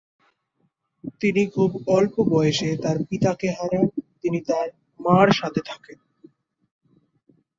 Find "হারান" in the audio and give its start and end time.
3.51-3.85